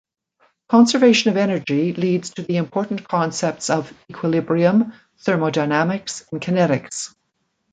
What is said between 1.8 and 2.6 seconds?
leads to the